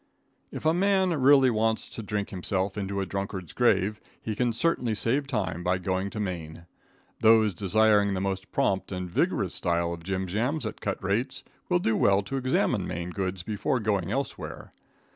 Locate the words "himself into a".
2.31-3.05